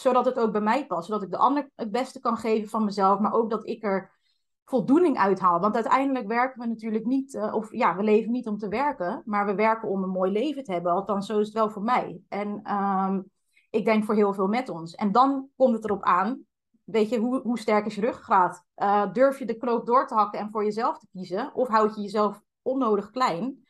zodat 0.00 0.24
het 0.24 0.38
ook 0.38 0.52
bij 0.52 0.60
mij 0.60 0.86
past. 0.86 1.06
Zodat 1.06 1.22
ik 1.22 1.30
de 1.30 1.36
ander 1.36 1.70
het 1.74 1.90
beste 1.90 2.20
kan 2.20 2.36
geven 2.36 2.68
van 2.68 2.84
mezelf, 2.84 3.18
maar 3.18 3.32
ook 3.32 3.50
dat 3.50 3.66
ik 3.66 3.84
er 3.84 4.18
voldoening 4.64 5.18
uithaal. 5.18 5.60
Want 5.60 5.74
uiteindelijk 5.74 6.26
werken 6.26 6.60
we 6.60 6.66
natuurlijk 6.66 7.04
niet, 7.04 7.34
uh, 7.34 7.54
of 7.54 7.72
ja, 7.72 7.96
we 7.96 8.02
leven 8.02 8.30
niet 8.30 8.46
om 8.46 8.58
te 8.58 8.68
werken, 8.68 9.22
maar 9.24 9.46
we 9.46 9.54
werken 9.54 9.88
om 9.88 10.02
een 10.02 10.10
mooi 10.10 10.32
leven 10.32 10.64
te 10.64 10.72
hebben. 10.72 10.92
Althans, 10.92 11.26
zo 11.26 11.38
is 11.38 11.46
het 11.46 11.54
wel 11.54 11.70
voor 11.70 11.82
mij. 11.82 12.20
En 12.28 12.74
um, 12.74 13.30
ik 13.70 13.84
denk 13.84 14.04
voor 14.04 14.14
heel 14.14 14.34
veel 14.34 14.46
met 14.46 14.68
ons. 14.68 14.94
En 14.94 15.12
dan 15.12 15.48
komt 15.56 15.74
het 15.74 15.84
erop 15.84 16.02
aan, 16.02 16.40
weet 16.84 17.08
je, 17.08 17.18
hoe, 17.18 17.40
hoe 17.40 17.58
sterk 17.58 17.86
is 17.86 17.94
je 17.94 18.00
ruggengraat? 18.00 18.64
Uh, 18.76 19.12
durf 19.12 19.38
je 19.38 19.44
de 19.44 19.56
knoop 19.56 19.86
door 19.86 20.06
te 20.06 20.14
hakken 20.14 20.40
en 20.40 20.50
voor 20.50 20.64
jezelf 20.64 20.98
te 20.98 21.06
kiezen? 21.12 21.54
Of 21.54 21.68
houd 21.68 21.94
je 21.94 22.00
jezelf 22.00 22.42
onnodig 22.62 23.10
klein? 23.10 23.64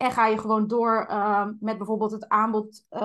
En 0.00 0.10
ga 0.10 0.26
je 0.26 0.38
gewoon 0.38 0.66
door 0.66 1.06
uh, 1.10 1.46
met 1.58 1.76
bijvoorbeeld 1.76 2.10
het 2.10 2.28
aanbod 2.28 2.86
uh, 2.90 3.00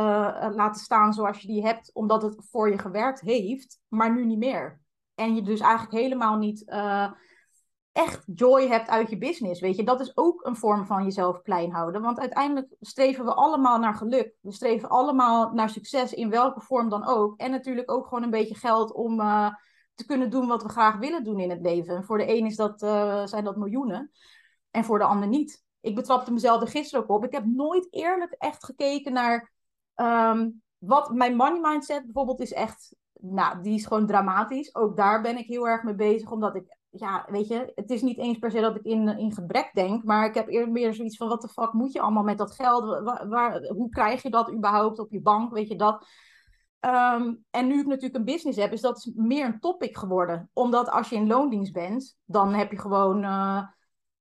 laten 0.55 0.81
staan 0.81 1.13
zoals 1.13 1.39
je 1.39 1.47
die 1.47 1.65
hebt, 1.65 1.91
omdat 1.93 2.21
het 2.21 2.35
voor 2.51 2.69
je 2.69 2.77
gewerkt 2.77 3.21
heeft, 3.21 3.79
maar 3.87 4.13
nu 4.13 4.25
niet 4.25 4.37
meer. 4.37 4.81
En 5.15 5.35
je 5.35 5.41
dus 5.41 5.59
eigenlijk 5.59 5.93
helemaal 5.93 6.37
niet 6.37 6.63
uh, 6.67 7.11
echt 7.91 8.23
joy 8.35 8.67
hebt 8.67 8.89
uit 8.89 9.09
je 9.09 9.17
business. 9.17 9.61
Weet 9.61 9.75
je, 9.75 9.83
dat 9.83 10.01
is 10.01 10.17
ook 10.17 10.45
een 10.45 10.55
vorm 10.55 10.85
van 10.85 11.03
jezelf 11.03 11.41
klein 11.41 11.71
houden. 11.71 12.01
Want 12.01 12.19
uiteindelijk 12.19 12.75
streven 12.79 13.25
we 13.25 13.33
allemaal 13.33 13.79
naar 13.79 13.95
geluk. 13.95 14.35
We 14.41 14.51
streven 14.51 14.89
allemaal 14.89 15.53
naar 15.53 15.69
succes 15.69 16.13
in 16.13 16.29
welke 16.29 16.61
vorm 16.61 16.89
dan 16.89 17.05
ook. 17.07 17.39
En 17.39 17.51
natuurlijk 17.51 17.91
ook 17.91 18.07
gewoon 18.07 18.23
een 18.23 18.29
beetje 18.29 18.55
geld 18.55 18.93
om 18.93 19.17
te 19.95 20.05
kunnen 20.05 20.29
doen 20.29 20.47
wat 20.47 20.63
we 20.63 20.69
graag 20.69 20.97
willen 20.97 21.23
doen 21.23 21.39
in 21.39 21.49
het 21.49 21.61
leven. 21.61 21.95
En 21.95 22.03
voor 22.03 22.17
de 22.17 22.37
een 22.37 22.45
is 22.45 22.55
dat, 22.55 22.79
zijn 23.29 23.43
dat 23.43 23.55
miljoenen. 23.55 24.11
En 24.71 24.83
voor 24.83 24.99
de 24.99 25.05
ander 25.05 25.27
niet 25.27 25.64
ik 25.85 25.95
betrapte 25.95 26.33
mezelf 26.33 26.61
er 26.61 26.67
gisteren 26.67 27.03
ook 27.03 27.15
op. 27.15 27.25
Ik 27.25 27.31
heb 27.31 27.45
nooit 27.45 27.87
eerlijk 27.89 28.35
echt 28.37 28.65
gekeken 28.65 29.13
naar 29.13 29.51
um, 29.95 30.61
wat 30.77 31.13
mijn 31.13 31.35
money 31.35 31.59
mindset 31.61 32.03
bijvoorbeeld 32.03 32.39
is 32.39 32.53
echt, 32.53 32.95
nou, 33.13 33.61
die 33.61 33.73
is 33.73 33.85
gewoon 33.85 34.07
dramatisch. 34.07 34.75
Ook 34.75 34.97
daar 34.97 35.21
ben 35.21 35.37
ik 35.37 35.45
heel 35.45 35.67
erg 35.67 35.83
mee 35.83 35.95
bezig, 35.95 36.31
omdat 36.31 36.55
ik, 36.55 36.77
ja, 36.89 37.25
weet 37.29 37.47
je, 37.47 37.71
het 37.75 37.89
is 37.89 38.01
niet 38.01 38.17
eens 38.17 38.37
per 38.37 38.51
se 38.51 38.59
dat 38.59 38.75
ik 38.75 38.83
in, 38.83 39.17
in 39.17 39.33
gebrek 39.33 39.69
denk, 39.73 40.03
maar 40.03 40.25
ik 40.25 40.33
heb 40.33 40.47
eerder 40.47 40.71
meer 40.71 40.93
zoiets 40.93 41.17
van, 41.17 41.27
wat 41.27 41.41
de 41.41 41.47
fuck 41.47 41.73
moet 41.73 41.93
je 41.93 42.01
allemaal 42.01 42.23
met 42.23 42.37
dat 42.37 42.55
geld? 42.55 43.03
Waar, 43.29 43.63
hoe 43.63 43.89
krijg 43.89 44.21
je 44.21 44.29
dat 44.29 44.53
überhaupt 44.53 44.99
op 44.99 45.11
je 45.11 45.21
bank? 45.21 45.53
Weet 45.53 45.67
je 45.67 45.75
dat? 45.75 46.07
Um, 46.79 47.45
en 47.49 47.67
nu 47.67 47.79
ik 47.79 47.87
natuurlijk 47.87 48.15
een 48.15 48.33
business 48.33 48.57
heb, 48.57 48.71
is 48.71 48.81
dat 48.81 49.11
meer 49.15 49.45
een 49.45 49.59
topic 49.59 49.97
geworden. 49.97 50.49
Omdat 50.53 50.89
als 50.89 51.09
je 51.09 51.15
in 51.15 51.27
loondienst 51.27 51.73
bent, 51.73 52.17
dan 52.25 52.53
heb 52.53 52.71
je 52.71 52.79
gewoon. 52.79 53.23
Uh, 53.23 53.73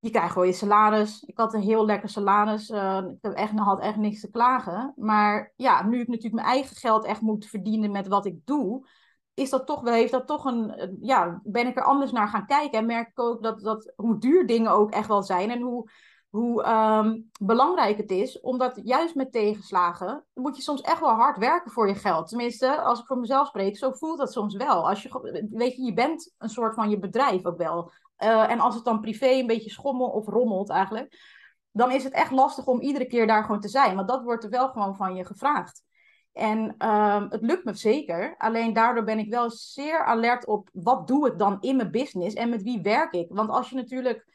je 0.05 0.11
krijgt 0.11 0.33
gewoon 0.33 0.47
je 0.47 0.53
salaris. 0.53 1.23
Ik 1.23 1.39
had 1.39 1.55
een 1.55 1.61
heel 1.61 1.87
lekker 1.87 2.09
salaris. 2.09 2.71
Uh, 2.71 3.01
ik 3.11 3.19
heb 3.21 3.33
echt, 3.33 3.53
had 3.59 3.81
echt 3.81 3.97
niks 3.97 4.21
te 4.21 4.31
klagen. 4.31 4.93
Maar 4.97 5.53
ja, 5.57 5.87
nu 5.87 6.01
ik 6.01 6.09
natuurlijk 6.09 6.35
mijn 6.35 6.47
eigen 6.47 6.77
geld 6.77 7.05
echt 7.05 7.21
moet 7.21 7.47
verdienen 7.47 7.91
met 7.91 8.09
wat 8.09 8.27
ik 8.27 8.39
doe, 8.45 8.89
is 9.35 9.51
dat 9.51 9.67
toch 9.67 9.81
wel, 9.81 9.93
heeft 9.93 10.13
dat 10.13 10.27
toch 10.27 10.45
een, 10.45 10.97
ja, 11.01 11.41
ben 11.45 11.67
ik 11.67 11.77
er 11.77 11.85
anders 11.85 12.13
naar 12.13 12.29
gaan 12.29 12.47
kijken. 12.47 12.79
En 12.79 12.87
merk 12.87 13.09
ik 13.09 13.21
ook 13.21 13.43
dat, 13.43 13.61
dat 13.61 13.93
hoe 13.97 14.19
duur 14.19 14.47
dingen 14.47 14.71
ook 14.71 14.91
echt 14.91 15.09
wel 15.09 15.23
zijn. 15.23 15.51
En 15.51 15.61
hoe, 15.61 15.91
hoe 16.35 16.67
um, 16.67 17.31
belangrijk 17.41 17.97
het 17.97 18.11
is. 18.11 18.41
Omdat 18.41 18.81
juist 18.85 19.15
met 19.15 19.33
tegenslagen 19.33 20.25
moet 20.33 20.57
je 20.57 20.63
soms 20.63 20.81
echt 20.81 21.01
wel 21.01 21.11
hard 21.11 21.39
werken 21.39 21.71
voor 21.71 21.89
je 21.89 21.95
geld. 21.95 22.29
Tenminste, 22.29 22.81
als 22.81 23.01
ik 23.01 23.07
voor 23.07 23.19
mezelf 23.19 23.47
spreek, 23.47 23.77
zo 23.77 23.93
voelt 23.93 24.19
dat 24.19 24.33
soms 24.33 24.55
wel. 24.55 24.89
Als 24.89 25.03
je, 25.03 25.49
weet 25.51 25.77
je, 25.77 25.83
je 25.83 25.93
bent 25.93 26.35
een 26.39 26.49
soort 26.49 26.75
van 26.75 26.91
je 26.91 26.99
bedrijf 26.99 27.45
ook 27.45 27.57
wel. 27.59 27.93
Uh, 28.19 28.51
en 28.51 28.61
als 28.61 28.75
het 28.75 28.85
dan 28.85 29.01
privé 29.01 29.27
een 29.27 29.47
beetje 29.47 29.71
schommelt 29.71 30.15
of 30.15 30.27
rommelt 30.27 30.71
eigenlijk, 30.71 31.19
dan 31.71 31.91
is 31.91 32.05
het 32.05 32.13
echt 32.13 32.31
lastig 32.31 32.67
om 32.67 32.81
iedere 32.81 33.07
keer 33.07 33.27
daar 33.27 33.45
gewoon 33.45 33.61
te 33.61 33.69
zijn. 33.69 33.97
Want 33.97 34.09
dat 34.09 34.23
wordt 34.23 34.45
er 34.45 34.51
wel 34.51 34.69
gewoon 34.69 34.97
van 34.97 35.15
je 35.15 35.25
gevraagd. 35.25 35.83
En 36.33 36.75
uh, 36.79 37.25
het 37.29 37.43
lukt 37.43 37.65
me 37.65 37.75
zeker. 37.75 38.35
Alleen 38.39 38.73
daardoor 38.73 39.05
ben 39.05 39.19
ik 39.19 39.31
wel 39.31 39.51
zeer 39.51 40.05
alert 40.05 40.47
op 40.47 40.69
wat 40.73 41.07
doe 41.07 41.27
ik 41.27 41.39
dan 41.39 41.57
in 41.61 41.77
mijn 41.77 41.91
business 41.91 42.35
en 42.35 42.51
met 42.51 42.63
wie 42.63 42.83
werk 42.83 43.13
ik. 43.13 43.27
Want 43.29 43.51
als 43.51 43.71
je 43.71 43.77
natuurlijk 43.77 44.33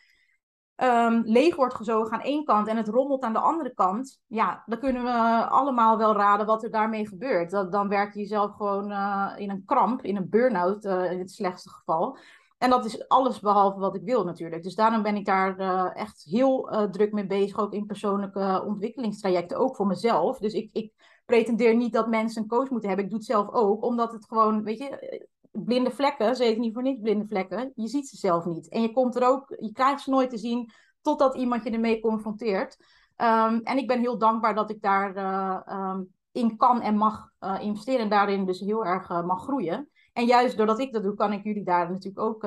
um, 0.84 1.22
leeg 1.26 1.56
wordt 1.56 1.74
gezogen 1.74 2.14
aan 2.14 2.22
één 2.22 2.44
kant 2.44 2.68
en 2.68 2.78
het 2.78 2.88
rommelt 2.88 3.24
aan 3.24 3.34
de 3.34 3.40
andere 3.40 3.74
kant, 3.74 4.22
ja, 4.28 4.64
dan 4.66 4.80
kunnen 4.80 5.04
we 5.04 5.46
allemaal 5.50 5.98
wel 5.98 6.16
raden 6.16 6.46
wat 6.46 6.64
er 6.64 6.72
daarmee 6.72 7.08
gebeurt. 7.08 7.52
Dan, 7.52 7.70
dan 7.70 7.88
werk 7.88 8.14
je 8.14 8.20
jezelf 8.20 8.56
gewoon 8.56 8.92
uh, 8.92 9.32
in 9.36 9.50
een 9.50 9.64
kramp, 9.66 10.02
in 10.02 10.16
een 10.16 10.30
burn-out 10.30 10.86
uh, 10.86 11.12
in 11.12 11.20
het 11.20 11.32
slechtste 11.32 11.70
geval. 11.70 12.18
En 12.58 12.70
dat 12.70 12.86
is 12.86 13.08
alles 13.08 13.40
behalve 13.40 13.80
wat 13.80 13.96
ik 13.96 14.04
wil 14.04 14.24
natuurlijk. 14.24 14.64
Dus 14.64 14.76
daarom 14.76 15.02
ben 15.02 15.16
ik 15.16 15.26
daar 15.26 15.60
uh, 15.60 15.90
echt 15.94 16.24
heel 16.24 16.70
druk 16.92 17.12
mee 17.12 17.26
bezig, 17.26 17.60
ook 17.60 17.74
in 17.74 17.86
persoonlijke 17.86 18.64
ontwikkelingstrajecten, 18.66 19.58
ook 19.58 19.76
voor 19.76 19.88
mezelf. 19.88 20.38
Dus 20.38 20.54
ik, 20.54 20.70
ik 20.74 20.94
pretendeer 21.26 21.76
niet 21.76 21.94
dat 21.94 22.08
mensen 22.08 22.42
een 22.42 22.48
coach 22.48 22.70
moeten 22.70 22.88
hebben. 22.88 23.06
Ik 23.06 23.12
doe 23.12 23.20
het 23.20 23.30
zelf 23.30 23.50
ook, 23.52 23.84
omdat 23.84 24.12
het 24.12 24.26
gewoon, 24.26 24.64
weet 24.64 24.78
je, 24.78 25.28
blinde 25.52 25.92
vlekken, 25.92 26.36
ze 26.36 26.44
heet 26.44 26.58
niet 26.58 26.74
voor 26.74 26.84
niks 26.84 27.02
blinde 27.02 27.28
vlekken, 27.28 27.72
je 27.76 27.88
ziet 27.88 28.08
ze 28.08 28.18
zelf 28.18 28.46
niet. 28.46 28.70
En 28.70 28.82
je 28.82 28.92
komt 28.92 29.16
er 29.16 29.28
ook, 29.28 29.56
je 29.60 29.72
krijgt 29.72 30.02
ze 30.02 30.10
nooit 30.10 30.30
te 30.30 30.38
zien 30.38 30.72
totdat 31.02 31.36
iemand 31.36 31.64
je 31.64 31.70
ermee 31.70 32.00
confronteert. 32.00 32.78
Ehm, 33.16 33.60
en 33.64 33.78
ik 33.78 33.88
ben 33.88 34.00
heel 34.00 34.18
dankbaar 34.18 34.56
dat 34.56 34.70
ik 34.70 34.82
daar 34.82 35.18
uh, 35.18 35.98
in 36.32 36.58
kan 36.58 36.82
en 36.82 36.96
mag 36.96 37.32
uh, 37.40 37.58
investeren 37.62 38.00
en 38.00 38.10
daarin 38.10 38.46
dus 38.46 38.60
heel 38.60 38.86
erg 38.86 39.10
mag 39.10 39.44
groeien. 39.44 39.90
En 40.14 40.26
juist 40.26 40.58
doordat 40.58 40.80
ik 40.80 40.94
dat 40.94 41.04
doe, 41.04 41.14
kan 41.14 41.34
ik 41.34 41.44
jullie 41.44 41.64
daar 41.64 41.92
natuurlijk 41.92 42.20
ook 42.20 42.44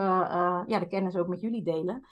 ja, 0.67 0.79
de 0.79 0.89
kennis 0.89 1.17
ook 1.17 1.29
met 1.29 1.41
jullie 1.41 1.63
delen. 1.63 2.07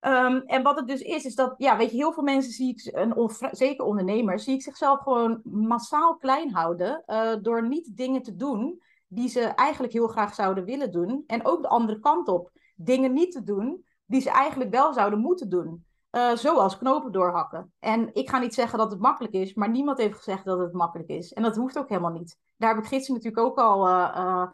Um, 0.00 0.42
en 0.46 0.62
wat 0.62 0.76
het 0.76 0.86
dus 0.86 1.00
is, 1.00 1.24
is 1.24 1.34
dat, 1.34 1.54
ja, 1.58 1.76
weet 1.76 1.90
je, 1.90 1.96
heel 1.96 2.12
veel 2.12 2.22
mensen 2.22 2.52
zie 2.52 2.68
ik, 2.68 2.92
en 2.92 3.30
zeker 3.50 3.84
ondernemers, 3.84 4.44
zie 4.44 4.54
ik 4.54 4.62
zichzelf 4.62 5.00
gewoon 5.00 5.40
massaal 5.44 6.16
klein 6.16 6.52
houden 6.52 7.04
door 7.42 7.68
niet 7.68 7.96
dingen 7.96 8.22
te 8.22 8.36
doen 8.36 8.82
die 9.14 9.28
ze 9.28 9.40
eigenlijk 9.40 9.92
heel 9.92 10.08
graag 10.08 10.34
zouden 10.34 10.64
willen 10.64 10.92
doen. 10.92 11.24
En 11.26 11.46
ook 11.46 11.62
de 11.62 11.68
andere 11.68 11.98
kant 12.00 12.28
op, 12.28 12.50
dingen 12.76 13.12
niet 13.12 13.32
te 13.32 13.42
doen 13.42 13.84
die 14.06 14.20
ze 14.20 14.30
eigenlijk 14.30 14.70
wel 14.70 14.92
zouden 14.92 15.18
moeten 15.18 15.48
doen. 15.48 15.86
Uh, 16.10 16.34
zoals 16.34 16.78
knopen 16.78 17.12
doorhakken. 17.12 17.72
En 17.78 18.14
ik 18.14 18.30
ga 18.30 18.38
niet 18.38 18.54
zeggen 18.54 18.78
dat 18.78 18.90
het 18.90 19.00
makkelijk 19.00 19.34
is, 19.34 19.54
maar 19.54 19.70
niemand 19.70 19.98
heeft 19.98 20.16
gezegd 20.16 20.44
dat 20.44 20.58
het 20.58 20.72
makkelijk 20.72 21.08
is. 21.08 21.32
En 21.32 21.42
dat 21.42 21.56
hoeft 21.56 21.78
ook 21.78 21.88
helemaal 21.88 22.10
niet. 22.10 22.38
Daar 22.56 22.74
heb 22.74 22.82
ik 22.82 22.88
gisteren 22.88 23.16
natuurlijk 23.16 23.46
ook 23.46 23.58
al 23.58 23.88
uh, 23.88 24.46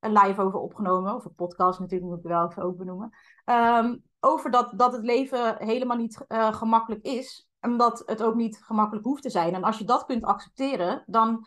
een 0.00 0.12
live 0.12 0.40
over 0.40 0.58
opgenomen, 0.58 1.14
of 1.14 1.24
een 1.24 1.34
podcast 1.34 1.80
natuurlijk, 1.80 2.10
moet 2.10 2.18
ik 2.18 2.30
wel 2.30 2.48
even 2.48 2.62
ook 2.62 2.76
benoemen. 2.76 3.10
Um, 3.44 4.02
over 4.20 4.50
dat, 4.50 4.72
dat 4.76 4.92
het 4.92 5.04
leven 5.04 5.56
helemaal 5.58 5.96
niet 5.96 6.24
gemakkelijk 6.28 7.04
is. 7.04 7.48
Omdat 7.60 8.02
het 8.06 8.22
ook 8.22 8.34
niet 8.34 8.58
gemakkelijk 8.62 9.06
hoeft 9.06 9.22
te 9.22 9.30
zijn. 9.30 9.54
En 9.54 9.64
als 9.64 9.78
je 9.78 9.84
dat 9.84 10.04
kunt 10.04 10.24
accepteren, 10.24 11.02
dan. 11.06 11.46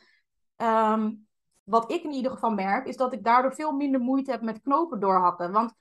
Um, 0.58 1.28
wat 1.70 1.92
ik 1.92 2.04
in 2.04 2.12
ieder 2.12 2.32
geval 2.32 2.52
merk, 2.52 2.88
is 2.88 2.98
dat 2.98 3.14
ik 3.14 3.24
daardoor 3.24 3.54
veel 3.54 3.72
minder 3.72 4.02
moeite 4.02 4.32
heb 4.32 4.42
met 4.42 4.62
knopen 4.62 5.00
doorhakken. 5.00 5.52
Want 5.52 5.74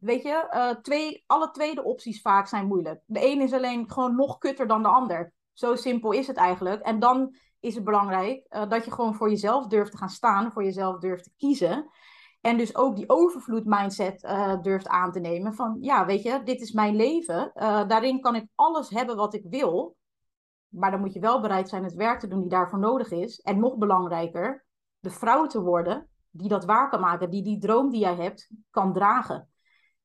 weet 0.00 0.22
je, 0.22 0.48
uh, 0.54 0.70
twee, 0.82 1.24
alle 1.26 1.50
tweede 1.50 1.84
opties 1.84 2.20
vaak 2.20 2.46
zijn 2.46 2.66
moeilijk. 2.66 3.00
De 3.06 3.26
een 3.26 3.40
is 3.40 3.52
alleen 3.52 3.90
gewoon 3.90 4.16
nog 4.16 4.38
kutter 4.38 4.66
dan 4.66 4.82
de 4.82 4.88
ander. 4.88 5.32
Zo 5.52 5.76
simpel 5.76 6.12
is 6.12 6.26
het 6.26 6.36
eigenlijk. 6.36 6.82
En 6.82 6.98
dan 6.98 7.36
is 7.60 7.74
het 7.74 7.84
belangrijk 7.84 8.46
uh, 8.50 8.68
dat 8.68 8.84
je 8.84 8.90
gewoon 8.90 9.14
voor 9.14 9.30
jezelf 9.30 9.66
durft 9.66 9.90
te 9.90 9.98
gaan 9.98 10.08
staan, 10.08 10.52
voor 10.52 10.64
jezelf 10.64 10.98
durft 10.98 11.24
te 11.24 11.32
kiezen. 11.36 11.90
En 12.40 12.56
dus 12.56 12.76
ook 12.76 12.96
die 12.96 13.08
overvloed 13.08 13.64
mindset 13.64 14.22
uh, 14.22 14.62
durft 14.62 14.88
aan 14.88 15.12
te 15.12 15.20
nemen. 15.20 15.54
Van 15.54 15.76
ja, 15.80 16.06
weet 16.06 16.22
je, 16.22 16.42
dit 16.42 16.60
is 16.60 16.72
mijn 16.72 16.96
leven. 16.96 17.50
Daarin 17.88 18.20
kan 18.20 18.34
ik 18.34 18.46
alles 18.54 18.90
hebben 18.90 19.16
wat 19.16 19.34
ik 19.34 19.44
wil. 19.48 19.96
Maar 20.68 20.90
dan 20.90 21.00
moet 21.00 21.12
je 21.12 21.20
wel 21.20 21.40
bereid 21.40 21.68
zijn 21.68 21.84
het 21.84 21.94
werk 21.94 22.20
te 22.20 22.28
doen 22.28 22.40
die 22.40 22.48
daarvoor 22.48 22.78
nodig 22.78 23.10
is. 23.10 23.40
En 23.40 23.58
nog 23.58 23.76
belangrijker, 23.76 24.65
de 25.06 25.12
vrouw 25.12 25.46
te 25.46 25.60
worden 25.60 26.08
die 26.30 26.48
dat 26.48 26.64
waar 26.64 26.88
kan 26.88 27.00
maken. 27.00 27.30
Die 27.30 27.42
die 27.42 27.58
droom 27.58 27.90
die 27.90 28.00
jij 28.00 28.14
hebt 28.14 28.50
kan 28.70 28.92
dragen. 28.92 29.48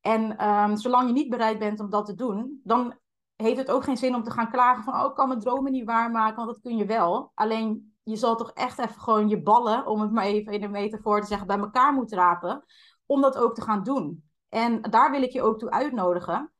En 0.01 0.48
um, 0.48 0.77
zolang 0.77 1.08
je 1.08 1.13
niet 1.13 1.29
bereid 1.29 1.60
bent 1.60 1.79
om 1.79 1.89
dat 1.89 2.05
te 2.05 2.15
doen, 2.15 2.62
dan 2.63 2.93
heeft 3.36 3.58
het 3.58 3.72
ook 3.72 3.84
geen 3.84 3.98
zin 3.98 4.15
om 4.15 4.24
te 4.24 4.31
gaan 4.31 4.51
klagen 4.51 4.84
van... 4.84 4.93
oh, 4.93 5.05
ik 5.10 5.15
kan 5.15 5.27
mijn 5.27 5.39
dromen 5.39 5.72
niet 5.72 5.86
waarmaken, 5.86 6.36
want 6.36 6.48
dat 6.48 6.62
kun 6.62 6.77
je 6.77 6.86
wel. 6.86 7.31
Alleen 7.34 7.96
je 8.03 8.15
zal 8.15 8.36
toch 8.36 8.51
echt 8.51 8.79
even 8.79 9.01
gewoon 9.01 9.29
je 9.29 9.41
ballen, 9.41 9.88
om 9.88 10.01
het 10.01 10.12
maar 10.12 10.25
even 10.25 10.53
in 10.53 10.62
de 10.62 10.67
metafoor 10.67 11.22
te 11.22 11.27
zeggen, 11.27 11.48
bij 11.48 11.58
elkaar 11.58 11.93
moeten 11.93 12.17
rapen. 12.17 12.63
Om 13.05 13.22
dat 13.22 13.38
ook 13.38 13.55
te 13.55 13.62
gaan 13.62 13.84
doen. 13.84 14.24
En 14.50 14.81
daar 14.81 15.12
wil 15.12 15.22
ik 15.22 15.31
je 15.31 15.41
ook 15.41 15.60
toe 15.60 15.70
uitnodigen. 15.70 16.51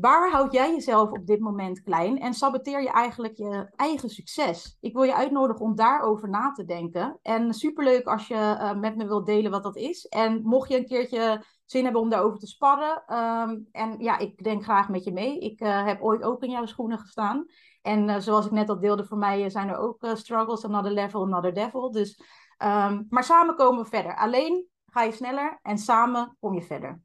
Waar 0.00 0.30
houd 0.30 0.52
jij 0.52 0.70
jezelf 0.70 1.10
op 1.10 1.26
dit 1.26 1.40
moment 1.40 1.82
klein 1.82 2.18
en 2.18 2.34
saboteer 2.34 2.82
je 2.82 2.90
eigenlijk 2.90 3.36
je 3.36 3.70
eigen 3.76 4.08
succes? 4.08 4.76
Ik 4.80 4.92
wil 4.92 5.02
je 5.02 5.14
uitnodigen 5.14 5.64
om 5.64 5.74
daarover 5.74 6.28
na 6.28 6.52
te 6.52 6.64
denken. 6.64 7.18
En 7.22 7.52
superleuk 7.52 8.06
als 8.06 8.28
je 8.28 8.34
uh, 8.34 8.74
met 8.74 8.96
me 8.96 9.06
wilt 9.06 9.26
delen 9.26 9.50
wat 9.50 9.62
dat 9.62 9.76
is. 9.76 10.06
En 10.06 10.42
mocht 10.42 10.68
je 10.68 10.76
een 10.76 10.86
keertje 10.86 11.44
zin 11.64 11.84
hebben 11.84 12.00
om 12.00 12.08
daarover 12.08 12.38
te 12.38 12.46
sparren. 12.46 13.02
Um, 13.18 13.68
en 13.72 13.98
ja, 13.98 14.18
ik 14.18 14.44
denk 14.44 14.62
graag 14.62 14.88
met 14.88 15.04
je 15.04 15.12
mee. 15.12 15.38
Ik 15.38 15.60
uh, 15.60 15.84
heb 15.84 16.02
ooit 16.02 16.22
ook 16.22 16.42
in 16.42 16.50
jouw 16.50 16.66
schoenen 16.66 16.98
gestaan. 16.98 17.46
En 17.82 18.08
uh, 18.08 18.16
zoals 18.18 18.46
ik 18.46 18.52
net 18.52 18.68
al 18.68 18.80
deelde, 18.80 19.04
voor 19.04 19.18
mij 19.18 19.50
zijn 19.50 19.68
er 19.68 19.76
ook 19.76 20.06
struggles, 20.14 20.64
another 20.64 20.92
level, 20.92 21.22
another 21.22 21.54
devil. 21.54 21.90
Dus, 21.90 22.20
um, 22.58 23.06
maar 23.08 23.24
samen 23.24 23.54
komen 23.54 23.82
we 23.82 23.88
verder. 23.88 24.16
Alleen 24.16 24.68
ga 24.86 25.02
je 25.02 25.12
sneller 25.12 25.58
en 25.62 25.78
samen 25.78 26.36
kom 26.40 26.54
je 26.54 26.62
verder. 26.62 27.02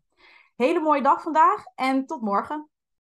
Hele 0.56 0.80
mooie 0.80 1.02
dag 1.02 1.22
vandaag 1.22 1.64
en 1.76 2.06
tot 2.06 2.22
morgen. 2.22 2.70